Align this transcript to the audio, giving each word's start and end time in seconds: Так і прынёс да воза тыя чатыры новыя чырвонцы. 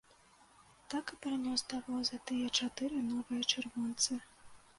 Так 0.93 1.11
і 1.15 1.17
прынёс 1.25 1.65
да 1.73 1.77
воза 1.89 2.19
тыя 2.33 2.47
чатыры 2.61 3.03
новыя 3.11 3.43
чырвонцы. 3.53 4.21